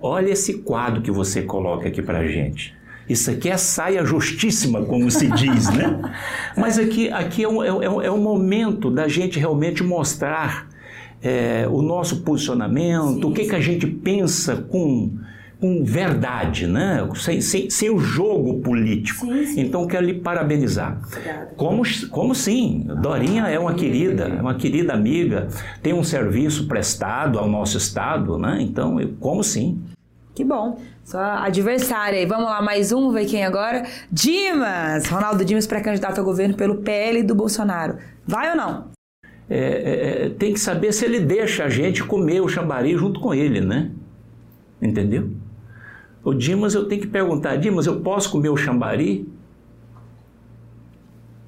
[0.00, 2.77] Olha esse quadro que você coloca aqui pra gente.
[3.08, 6.00] Isso aqui é saia justíssima, como se diz, né?
[6.56, 10.68] Mas aqui, aqui é, um, é, é um momento da gente realmente mostrar
[11.22, 13.50] é, o nosso posicionamento, sim, o que, sim.
[13.50, 15.16] que a gente pensa com,
[15.60, 17.08] com verdade, né?
[17.16, 19.26] sem, sem, sem o jogo político.
[19.26, 21.00] Sim, então, quero lhe parabenizar.
[21.56, 25.48] Como, como sim, Dorinha é uma querida, é uma querida amiga,
[25.82, 28.58] tem um serviço prestado ao nosso Estado, né?
[28.60, 29.80] então, eu, como sim.
[30.38, 30.80] Que bom.
[31.02, 32.24] Só adversária aí.
[32.24, 33.82] Vamos lá, mais um, ver quem agora?
[34.08, 35.08] Dimas!
[35.08, 37.96] Ronaldo Dimas, pré-candidato ao governo pelo PL do Bolsonaro.
[38.24, 38.84] Vai ou não?
[39.50, 43.18] É, é, é, tem que saber se ele deixa a gente comer o chambari junto
[43.18, 43.90] com ele, né?
[44.80, 45.28] Entendeu?
[46.22, 49.28] O Dimas, eu tenho que perguntar: Dimas, eu posso comer o chambari?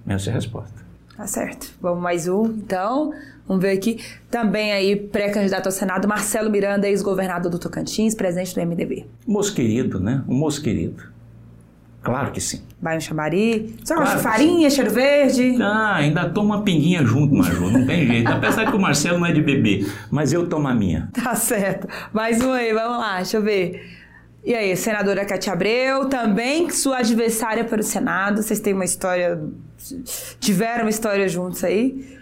[0.05, 0.85] Essa é a resposta.
[1.17, 1.73] Tá certo.
[1.81, 3.13] Vamos mais um, então.
[3.51, 3.99] Vamos ver aqui.
[4.31, 9.07] Também aí, pré-candidato ao Senado, Marcelo Miranda, ex-governador do Tocantins, presidente do MDB.
[9.27, 10.23] Moço querido, né?
[10.29, 11.03] Um moço querido.
[12.01, 12.63] Claro que sim.
[12.81, 13.75] Vai um chamari?
[13.85, 14.77] Só claro gosta de farinha, sim.
[14.77, 15.61] cheiro verde?
[15.61, 18.31] Ah, ainda toma uma pinguinha junto, Maju, não tem jeito.
[18.31, 21.09] Apesar que o Marcelo não é de bebê, mas eu tomo a minha.
[21.13, 21.89] Tá certo.
[22.13, 23.85] Mais um aí, vamos lá, deixa eu ver.
[24.45, 28.45] E aí, senadora Cátia Abreu, também sua adversária para o Senado.
[28.45, 29.43] Vocês têm uma história.
[30.39, 32.20] Tiveram uma história juntos aí?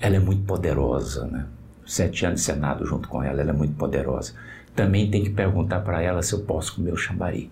[0.00, 1.46] Ela é muito poderosa, né?
[1.86, 4.32] Sete anos de Senado junto com ela, ela é muito poderosa.
[4.74, 7.50] Também tem que perguntar para ela se eu posso comer o chambari.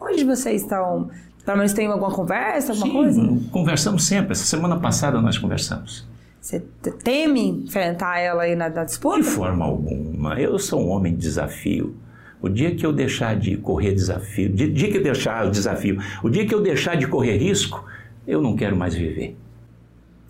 [0.00, 1.10] Onde vocês estão?
[1.44, 3.50] Pelo menos tem alguma conversa, alguma Sim, coisa?
[3.50, 4.32] conversamos sempre.
[4.32, 6.08] Essa semana passada nós conversamos.
[6.40, 6.60] Você
[7.04, 9.18] teme enfrentar ela aí na, na disputa?
[9.18, 10.40] De forma alguma.
[10.40, 11.94] Eu sou um homem de desafio.
[12.40, 16.00] O dia que eu deixar de correr desafio, o dia que eu deixar o desafio,
[16.22, 17.84] o dia que eu deixar de correr risco,
[18.26, 19.36] eu não quero mais viver.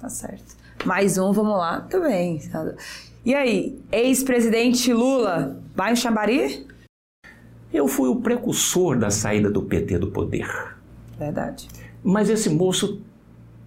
[0.00, 0.56] Tá certo.
[0.86, 1.82] Mais um, vamos lá.
[1.82, 2.40] Tudo bem.
[3.22, 6.66] E aí, ex-presidente Lula, vai em Xambari?
[7.70, 10.48] Eu fui o precursor da saída do PT do poder.
[11.18, 11.68] Verdade.
[12.02, 13.02] Mas esse moço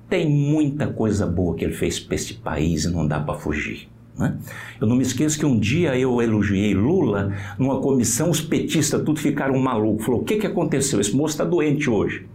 [0.09, 3.87] tem muita coisa boa que ele fez para este país e não dá para fugir.
[4.17, 4.35] Né?
[4.81, 9.19] Eu não me esqueço que um dia eu elogiei Lula numa comissão, os petistas tudo
[9.19, 10.03] ficaram malucos.
[10.03, 10.99] Falou: o que, que aconteceu?
[10.99, 12.25] Esse moço está doente hoje.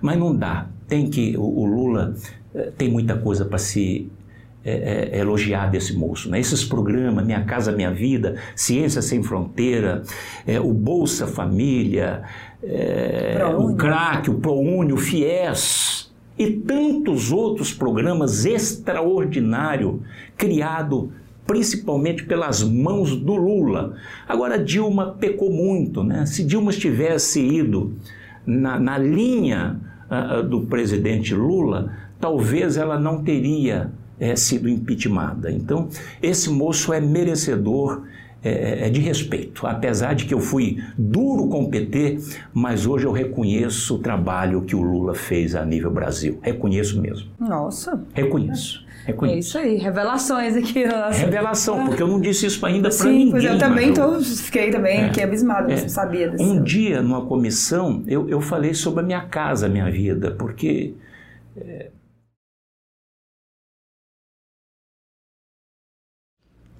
[0.00, 0.68] Mas não dá.
[0.86, 1.36] Tem que.
[1.36, 2.14] O, o Lula
[2.76, 4.10] tem muita coisa para se
[4.64, 6.28] é, é, elogiar desse moço.
[6.28, 6.38] Né?
[6.38, 10.02] Esses programas, Minha Casa Minha Vida, Ciência Sem Fronteira,
[10.46, 12.22] é, o Bolsa Família,
[13.58, 20.00] o CRAC, o ProUni, o FIES e tantos outros programas extraordinários
[20.36, 21.08] criados
[21.46, 23.96] principalmente pelas mãos do Lula.
[24.28, 26.24] Agora, Dilma pecou muito, né?
[26.24, 27.94] Se Dilma tivesse ido
[28.46, 35.50] na, na linha uh, do presidente Lula, talvez ela não teria é, sido impeachmentada.
[35.50, 35.88] Então,
[36.22, 38.02] esse moço é merecedor
[38.42, 42.18] é, é, de respeito, apesar de que eu fui duro com o PT,
[42.54, 46.38] mas hoje eu reconheço o trabalho que o Lula fez a nível Brasil.
[46.40, 47.30] Reconheço mesmo.
[47.38, 48.02] Nossa.
[48.14, 48.84] Reconheço.
[49.04, 49.36] Reconheço.
[49.36, 50.86] É isso aí, revelações aqui.
[50.86, 51.18] Nossa.
[51.18, 53.24] Revelação, porque eu não disse isso ainda para ninguém.
[53.26, 55.80] Sim, pois eu também tô, fiquei também é, aqui abismado, é.
[55.80, 56.42] não sabia disso.
[56.42, 60.94] Um dia, numa comissão, eu, eu falei sobre a minha casa, a minha vida, porque...
[61.56, 61.90] É,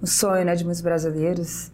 [0.01, 1.71] o sonho né, de muitos brasileiros.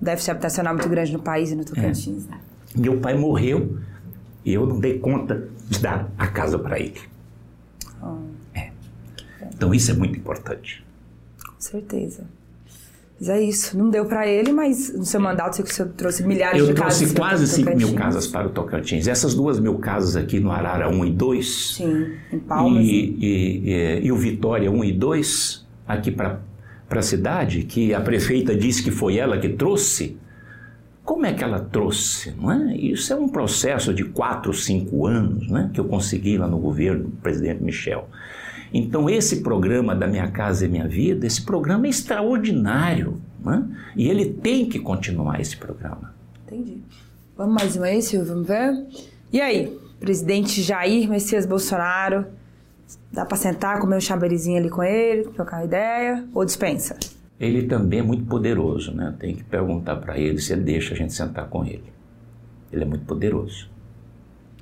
[0.00, 2.26] Déficit habitacional muito grande no país e no Tocantins.
[2.26, 2.30] É.
[2.30, 2.40] Né?
[2.76, 3.78] Meu pai morreu
[4.44, 7.00] e eu não dei conta de dar a casa para ele.
[8.02, 8.16] Oh.
[8.54, 8.70] É.
[9.54, 10.84] Então isso é muito importante.
[11.46, 12.24] Com certeza.
[13.22, 13.78] Mas é isso.
[13.78, 17.02] Não deu para ele, mas no seu mandato você trouxe milhares eu de casas.
[17.02, 19.06] Eu trouxe quase 5 mil casas para o Tocantins.
[19.06, 21.74] Essas duas mil casas aqui no Arara 1 e 2.
[21.76, 22.84] Sim, em Palmas.
[22.84, 26.40] E, e, e, e o Vitória 1 e 2, aqui para
[26.92, 30.14] para a cidade, que a prefeita disse que foi ela que trouxe,
[31.02, 32.34] como é que ela trouxe?
[32.38, 32.76] Não é?
[32.76, 37.04] Isso é um processo de quatro, cinco anos né, que eu consegui lá no governo
[37.04, 38.10] do presidente Michel.
[38.74, 43.18] Então, esse programa da Minha Casa e Minha Vida, esse programa é extraordinário.
[43.42, 43.66] Né?
[43.96, 46.14] E ele tem que continuar esse programa.
[46.46, 46.76] Entendi.
[47.34, 48.34] Vamos mais uma aí, Silvio?
[48.34, 48.86] Vamos ver?
[49.32, 52.26] E aí, presidente Jair Messias Bolsonaro
[53.12, 56.96] Dá para sentar, comer um chaberizinho ali com ele, trocar uma ideia, ou dispensa?
[57.38, 59.14] Ele também é muito poderoso, né?
[59.18, 61.92] Tem que perguntar para ele se ele deixa a gente sentar com ele.
[62.72, 63.68] Ele é muito poderoso.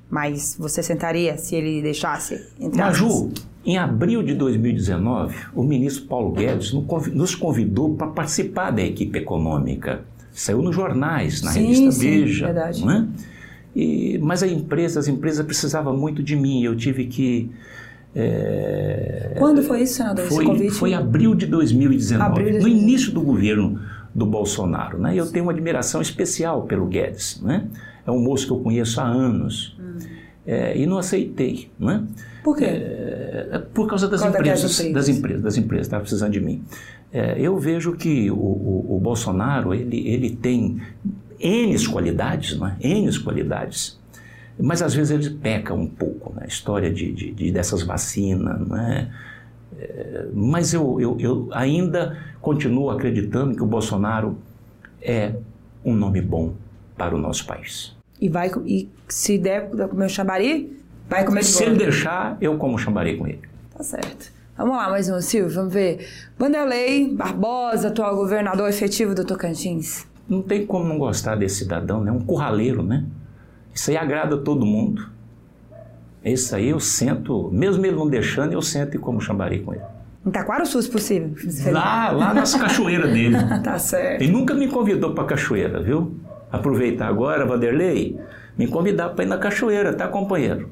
[0.09, 2.49] Mas você sentaria se ele deixasse?
[2.75, 3.31] Maju,
[3.65, 10.03] em abril de 2019, o ministro Paulo Guedes nos convidou para participar da equipe econômica.
[10.33, 12.47] Saiu nos jornais, na sim, revista sim, Veja.
[12.47, 12.85] Verdade.
[12.85, 13.09] Né?
[13.77, 16.63] E, mas a empresa, as empresas precisavam muito de mim.
[16.63, 17.51] Eu tive que
[18.15, 20.27] é, Quando foi isso, senador?
[20.27, 20.71] Foi, convite?
[20.73, 22.59] foi abril de 2019, abril de...
[22.59, 23.81] no início do governo
[24.15, 24.99] do Bolsonaro.
[24.99, 25.15] Né?
[25.15, 27.41] Eu tenho uma admiração especial pelo Guedes.
[27.41, 27.67] Né?
[28.07, 29.77] É um moço que eu conheço há anos.
[29.79, 29.99] Hum.
[30.47, 31.71] É, e não aceitei.
[31.79, 32.03] Né?
[32.43, 32.65] Por quê?
[32.65, 35.43] É, por causa das empresas, das empresas.
[35.43, 36.65] Das empresas, estava precisando de mim.
[37.13, 40.81] É, eu vejo que o, o, o, Bolsonaro ele, ele tem
[41.39, 42.77] N qualidades, né?
[42.81, 44.00] N qualidades
[44.63, 46.47] mas às vezes ele peca um pouco na né?
[46.49, 49.11] história de, de, de, dessas vacinas, né?
[49.79, 54.37] É, mas eu, eu, eu ainda continuo acreditando que o Bolsonaro
[55.01, 55.35] é
[55.85, 56.55] um nome bom
[56.97, 57.97] para o nosso país.
[58.21, 62.79] E vai e se der comer o chambari, vai comer Se ele deixar, eu como
[62.79, 63.41] chambari com ele.
[63.75, 64.31] Tá certo.
[64.57, 66.07] Vamos lá, mais um, Silvio, vamos ver.
[66.39, 70.07] Vanderlei Barbosa, atual governador efetivo do Tocantins.
[70.29, 72.13] Não tem como não gostar desse cidadão, né?
[72.13, 73.07] Um curraleiro, né?
[73.75, 75.09] Isso aí agrada todo mundo.
[76.25, 79.83] Isso aí eu sento, mesmo ele não deixando, eu sento e como chambari com ele.
[80.25, 81.35] Em Taquara ou Sul, se possível?
[81.73, 83.37] Lá, lá nas cachoeiras dele.
[83.65, 84.23] tá certo.
[84.23, 86.15] Ele nunca me convidou para cachoeira, viu?
[86.53, 88.21] Aproveitar agora, Vanderlei,
[88.59, 90.69] me convidar para ir na cachoeira, tá, companheiro?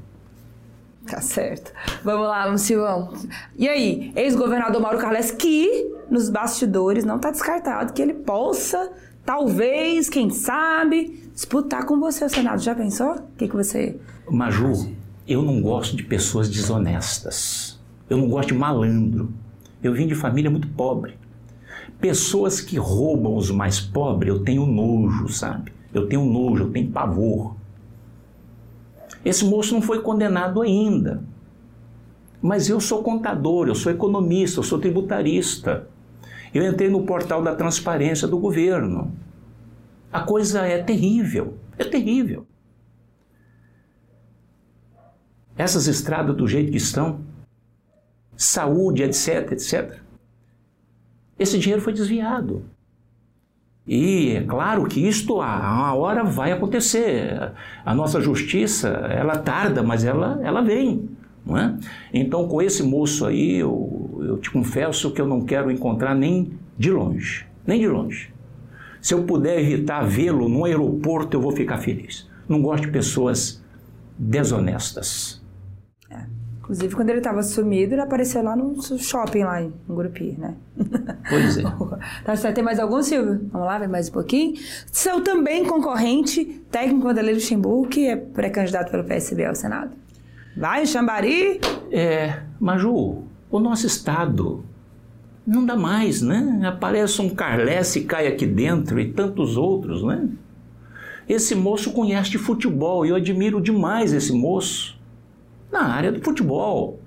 [1.07, 1.73] Tá certo.
[2.05, 3.15] Vamos lá, Silvão.
[3.57, 8.91] E aí, ex-governador Mauro Carles, que nos bastidores não está descartado que ele possa
[9.25, 12.61] talvez, quem sabe, disputar com você o Senado.
[12.61, 13.13] Já pensou?
[13.13, 13.97] O que, que você.
[14.29, 14.93] Maju,
[15.27, 17.79] eu não gosto de pessoas desonestas.
[18.11, 19.33] Eu não gosto de malandro.
[19.81, 21.17] Eu vim de família muito pobre.
[22.01, 25.73] Pessoas que roubam os mais pobres, eu tenho nojo, sabe?
[25.95, 27.55] Eu tenho nojo, eu tenho pavor.
[29.25, 31.23] Esse moço não foi condenado ainda.
[32.43, 35.87] Mas eu sou contador, eu sou economista, eu sou tributarista.
[36.53, 39.13] Eu entrei no portal da transparência do governo.
[40.13, 42.47] A coisa é terrível, é terrível.
[45.57, 47.21] Essas estradas do jeito que estão,
[48.37, 49.99] saúde, etc, etc.
[51.39, 52.65] Esse dinheiro foi desviado.
[53.87, 57.53] E é claro que isto a hora vai acontecer.
[57.85, 61.09] A nossa justiça, ela tarda, mas ela, ela vem.
[61.45, 61.75] Não é?
[62.13, 66.53] Então, com esse moço aí, eu, eu te confesso que eu não quero encontrar nem
[66.77, 68.31] de longe, nem de longe.
[69.01, 72.29] Se eu puder evitar vê-lo no aeroporto, eu vou ficar feliz.
[72.49, 73.63] Não gosto de pessoas
[74.19, 75.41] desonestas.
[76.11, 76.23] É.
[76.59, 80.55] Inclusive, quando ele estava sumido, ele apareceu lá no shopping, lá em Gurupi, né?
[81.29, 81.63] Pois é.
[82.25, 82.55] tá certo.
[82.55, 83.49] Tem mais algum, Silvio?
[83.53, 84.55] Vamos lá, ver mais um pouquinho.
[84.91, 89.93] Seu também concorrente, técnico Vanderlei Luxemburgo, que é pré-candidato pelo PSB ao Senado.
[90.57, 91.61] Vai, Xambari?
[91.91, 94.65] É, Maju, o nosso Estado
[95.49, 96.61] Não dá mais, né?
[96.67, 100.29] Aparece um Carlesse e cai aqui dentro e tantos outros, né?
[101.27, 105.01] Esse moço conhece de futebol e eu admiro demais esse moço
[105.73, 107.01] na área do futebol.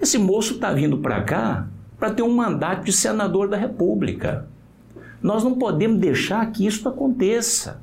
[0.00, 1.66] Esse moço está vindo para cá
[1.98, 4.46] para ter um mandato de senador da República.
[5.20, 7.82] Nós não podemos deixar que isso aconteça.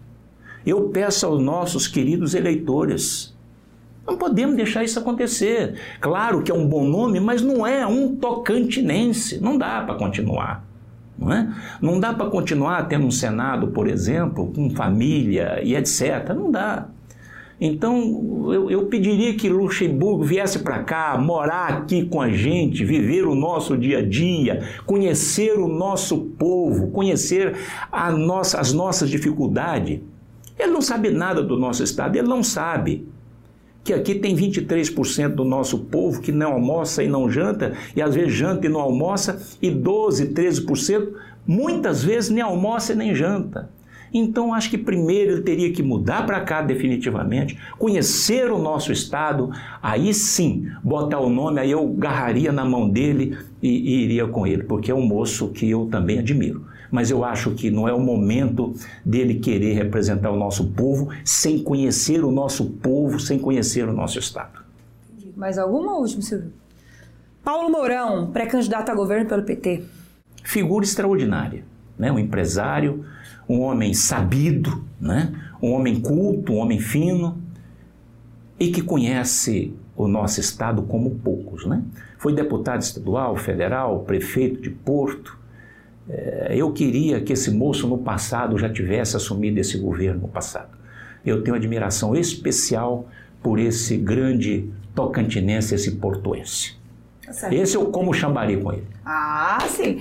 [0.66, 3.37] Eu peço aos nossos queridos eleitores,
[4.08, 5.76] não podemos deixar isso acontecer.
[6.00, 9.42] Claro que é um bom nome, mas não é um tocantinense.
[9.42, 10.66] Não dá para continuar.
[11.20, 11.54] Não, é?
[11.82, 16.30] não dá para continuar tendo um Senado, por exemplo, com família e etc.
[16.34, 16.88] Não dá.
[17.60, 23.26] Então, eu, eu pediria que Luxemburgo viesse para cá, morar aqui com a gente, viver
[23.26, 27.56] o nosso dia a dia, conhecer o nosso povo, conhecer
[28.16, 30.00] nossa, as nossas dificuldades.
[30.58, 33.08] Ele não sabe nada do nosso estado, ele não sabe
[33.88, 38.14] que aqui tem 23% do nosso povo que não almoça e não janta, e às
[38.14, 41.14] vezes janta e não almoça, e 12, 13%
[41.48, 43.70] muitas vezes nem almoça e nem janta.
[44.14, 49.52] Então, acho que primeiro ele teria que mudar para cá definitivamente, conhecer o nosso estado,
[49.82, 54.46] aí sim, botar o nome, aí eu garraria na mão dele e, e iria com
[54.46, 56.66] ele, porque é um moço que eu também admiro.
[56.92, 58.74] Mas eu acho que não é o momento
[59.06, 64.20] dele querer representar o nosso povo sem conhecer o nosso povo, sem conhecer o nosso
[64.20, 64.62] estado.
[65.36, 66.52] Mais alguma última, Silvio?
[67.44, 69.84] Paulo Mourão, pré-candidato a governo pelo PT.
[70.44, 71.64] Figura extraordinária,
[71.98, 72.12] né?
[72.12, 73.06] um empresário,
[73.48, 75.32] um homem sabido, né?
[75.62, 77.42] um homem culto, um homem fino
[78.60, 81.66] e que conhece o nosso estado como poucos.
[81.66, 81.84] Né?
[82.18, 85.38] Foi deputado estadual, federal, prefeito de Porto.
[86.10, 90.78] É, eu queria que esse moço no passado já tivesse assumido esse governo no passado.
[91.26, 93.08] Eu tenho admiração especial
[93.44, 96.78] por esse grande tocantinense, esse portuense.
[97.42, 98.88] Tá esse eu como chambari com ele.
[99.06, 100.00] Ah, sim.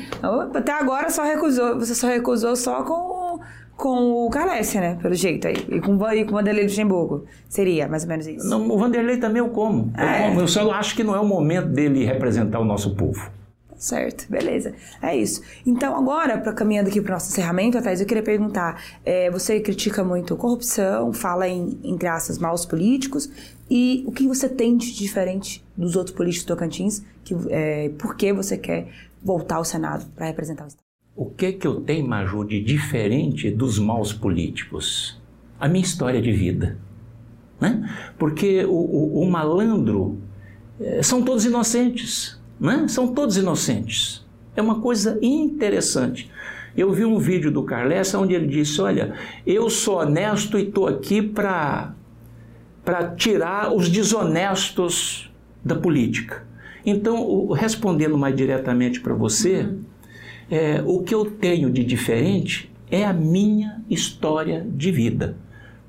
[0.54, 3.40] Até agora só recusou, você só recusou só com
[3.76, 4.98] com o Calessia, né?
[5.00, 5.56] Pelo jeito aí.
[5.68, 7.26] E com, e com o Vanderlei Luxemburgo.
[7.48, 8.48] Seria mais ou menos isso.
[8.48, 9.92] Não, o Vanderlei também eu como.
[9.96, 10.28] Eu, é.
[10.28, 10.40] como.
[10.40, 13.30] eu só acho que não é o momento dele representar o nosso povo.
[13.76, 14.74] Certo, beleza.
[15.02, 15.42] É isso.
[15.64, 19.60] Então, agora, para caminhando aqui para o nosso encerramento, Thais, eu queria perguntar: é, você
[19.60, 23.30] critica muito corrupção, fala em, entre aspas, maus políticos,
[23.70, 27.02] e o que você tem de diferente dos outros políticos tocantins?
[27.24, 28.88] Que, é, por que você quer
[29.22, 30.86] voltar ao Senado para representar o Estado?
[31.14, 35.20] O que que eu tenho, Maju, de diferente dos maus políticos?
[35.58, 36.78] A minha história de vida.
[37.60, 37.88] Né?
[38.18, 40.18] Porque o, o, o malandro
[40.78, 42.35] é, são todos inocentes.
[42.58, 42.86] Né?
[42.88, 44.24] São todos inocentes.
[44.54, 46.30] É uma coisa interessante.
[46.76, 49.14] Eu vi um vídeo do Carlessa onde ele disse: Olha,
[49.46, 51.94] eu sou honesto e estou aqui para
[53.16, 55.32] tirar os desonestos
[55.64, 56.46] da política.
[56.84, 59.96] Então, respondendo mais diretamente para você, uhum
[60.50, 65.36] é, o que eu tenho de diferente é a minha história de vida,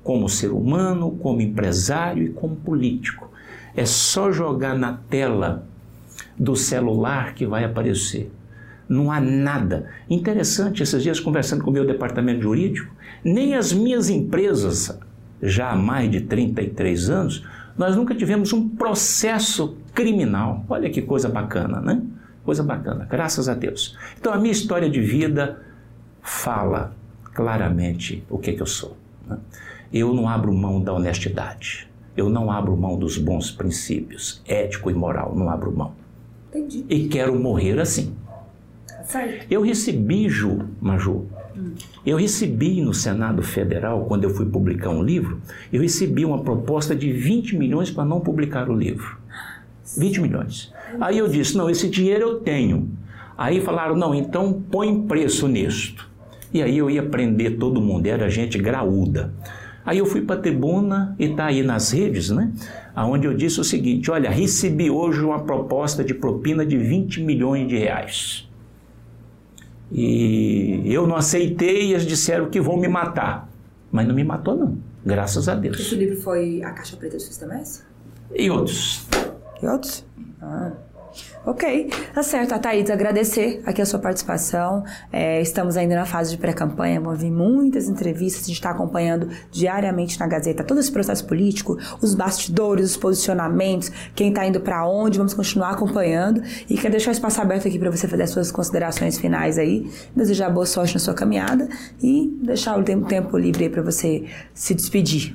[0.02, 3.30] como ser humano, como empresário e como político.
[3.76, 5.66] É só jogar na tela
[6.38, 8.30] do celular que vai aparecer.
[8.88, 9.90] Não há nada.
[10.08, 14.98] Interessante, esses dias conversando com o meu departamento jurídico, nem as minhas empresas,
[15.42, 17.44] já há mais de 33 anos,
[17.76, 20.64] nós nunca tivemos um processo criminal.
[20.68, 22.02] Olha que coisa bacana, né?
[22.44, 23.96] Coisa bacana, graças a Deus.
[24.18, 25.60] Então a minha história de vida
[26.22, 26.96] fala
[27.34, 28.96] claramente o que, que eu sou.
[29.26, 29.38] Né?
[29.92, 31.88] Eu não abro mão da honestidade.
[32.16, 35.92] Eu não abro mão dos bons princípios, ético e moral, não abro mão.
[36.48, 36.84] Entendi.
[36.88, 38.14] E quero morrer assim.
[39.04, 39.46] Certo.
[39.50, 41.72] Eu recebi, Ju, Maju, hum.
[42.04, 45.40] eu recebi no Senado Federal, quando eu fui publicar um livro,
[45.72, 49.18] eu recebi uma proposta de 20 milhões para não publicar o livro.
[49.96, 50.72] 20 milhões.
[51.00, 52.90] Aí eu disse: não, esse dinheiro eu tenho.
[53.36, 56.08] Aí falaram: não, então põe preço nisto.
[56.52, 59.32] E aí eu ia prender todo mundo, era gente graúda.
[59.88, 62.52] Aí eu fui para a tribuna e está aí nas redes, né?
[62.94, 67.66] Onde eu disse o seguinte: olha, recebi hoje uma proposta de propina de 20 milhões
[67.66, 68.46] de reais.
[69.90, 73.48] E eu não aceitei e eles disseram que vão me matar.
[73.90, 74.76] Mas não me matou, não.
[75.06, 75.80] Graças a Deus.
[75.80, 77.82] Esse livro foi A Caixa Preta do Sistema S?
[78.36, 79.06] E outros.
[79.62, 80.04] E outros?
[80.42, 80.72] Ah.
[81.46, 82.52] Ok, tá certo.
[82.52, 84.84] A Thaís, agradecer aqui a sua participação.
[85.10, 89.28] É, estamos ainda na fase de pré-campanha, vão vir muitas entrevistas, a gente está acompanhando
[89.50, 94.86] diariamente na Gazeta todo esse processo político, os bastidores, os posicionamentos, quem está indo para
[94.86, 96.42] onde, vamos continuar acompanhando.
[96.68, 99.90] E quero deixar o espaço aberto aqui para você fazer as suas considerações finais aí,
[100.14, 101.68] desejar boa sorte na sua caminhada
[102.02, 105.34] e deixar o tempo livre aí para você se despedir.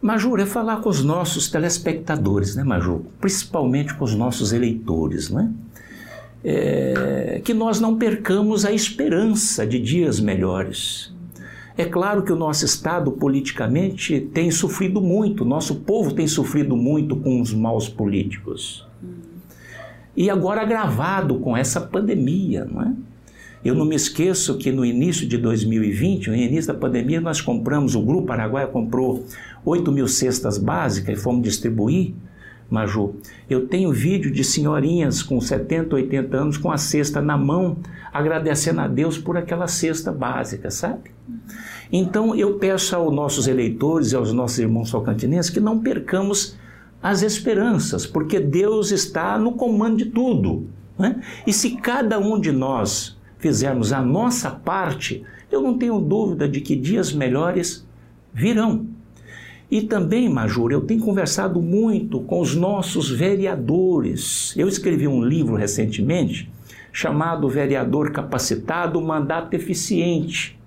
[0.00, 3.00] Major, é falar com os nossos telespectadores, né, Major?
[3.20, 5.52] Principalmente com os nossos eleitores, né?
[6.44, 11.12] é, que nós não percamos a esperança de dias melhores.
[11.76, 17.16] É claro que o nosso Estado politicamente tem sofrido muito, nosso povo tem sofrido muito
[17.16, 18.86] com os maus políticos.
[20.16, 22.92] E agora agravado com essa pandemia, não é?
[23.64, 27.94] Eu não me esqueço que no início de 2020, no início da pandemia, nós compramos,
[27.94, 29.24] o Grupo Araguaia comprou
[29.64, 32.14] 8 mil cestas básicas e fomos distribuir.
[32.70, 33.14] Maju,
[33.48, 37.78] eu tenho vídeo de senhorinhas com 70, 80 anos com a cesta na mão,
[38.12, 41.10] agradecendo a Deus por aquela cesta básica, sabe?
[41.90, 46.56] Então eu peço aos nossos eleitores e aos nossos irmãos socantinenses que não percamos
[47.02, 50.66] as esperanças, porque Deus está no comando de tudo.
[50.98, 51.22] Né?
[51.46, 56.60] E se cada um de nós fizermos a nossa parte, eu não tenho dúvida de
[56.60, 57.86] que dias melhores
[58.32, 58.86] virão.
[59.70, 64.54] E também, Major, eu tenho conversado muito com os nossos vereadores.
[64.56, 66.50] Eu escrevi um livro recentemente
[66.90, 70.58] chamado Vereador Capacitado, Mandato Eficiente.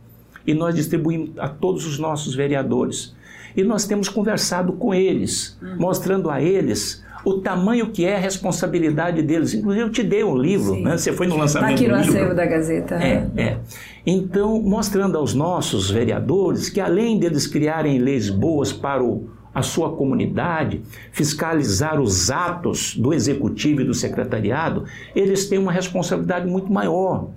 [0.45, 3.15] E nós distribuímos a todos os nossos vereadores.
[3.55, 5.77] E nós temos conversado com eles, uhum.
[5.77, 9.53] mostrando a eles o tamanho que é a responsabilidade deles.
[9.53, 10.97] Inclusive, eu te dei um livro, né?
[10.97, 12.95] Você foi no lançamento Aqui no do acervo da Gazeta.
[12.95, 13.57] É, é.
[14.05, 19.95] Então, mostrando aos nossos vereadores que além deles criarem leis boas para o, a sua
[19.95, 27.29] comunidade, fiscalizar os atos do executivo e do secretariado, eles têm uma responsabilidade muito maior,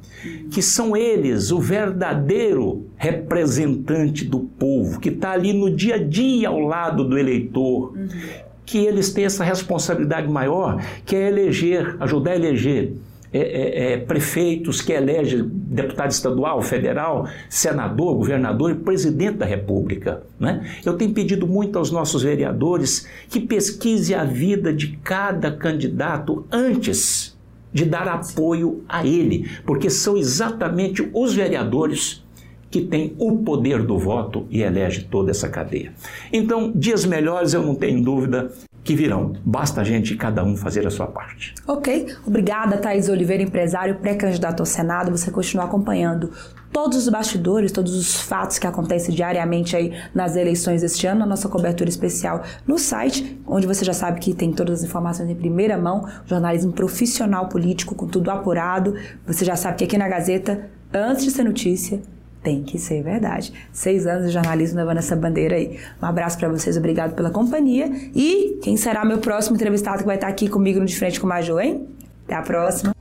[0.51, 6.49] que são eles o verdadeiro representante do povo, que está ali no dia a dia
[6.49, 12.33] ao lado do eleitor, uhum que eles têm essa responsabilidade maior, que é eleger, ajudar
[12.33, 12.93] a eleger
[13.33, 20.25] é, é, é, prefeitos, que elege deputado estadual, federal, senador, governador e presidente da República.
[20.41, 20.69] Né?
[20.85, 27.39] Eu tenho pedido muito aos nossos vereadores que pesquise a vida de cada candidato antes
[27.73, 32.24] de dar apoio a ele, porque são exatamente os vereadores
[32.75, 35.93] que tem o poder do voto e elege toda essa cadeia.
[36.33, 38.51] Então, dias melhores eu não tenho dúvida
[38.83, 39.35] que virão.
[39.45, 41.55] Basta a gente, cada um, fazer a sua parte.
[41.69, 42.09] Ok.
[42.27, 45.13] Obrigada, Thaís Oliveira, empresário, pré-candidato ao Senado.
[45.13, 46.33] Você continua acompanhando
[46.73, 51.27] todos os bastidores, todos os fatos que acontecem diariamente aí nas eleições este ano, a
[51.27, 55.37] nossa cobertura especial no site, onde você já sabe que tem todas as informações em
[55.37, 58.97] primeira mão, jornalismo profissional político, com tudo apurado.
[59.25, 62.03] Você já sabe que aqui na Gazeta, antes de ser notícia,
[62.45, 63.53] tem que ser verdade.
[63.73, 65.81] Seis anos de jornalismo levando essa bandeira aí.
[66.01, 67.91] Um abraço para vocês, obrigado pela companhia.
[68.15, 71.27] E quem será meu próximo entrevistado que vai estar aqui comigo no De Frente com
[71.27, 71.89] o Major, hein?
[72.27, 72.94] Até a próxima.